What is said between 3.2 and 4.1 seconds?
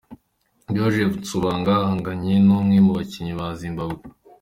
ba Zimbabwe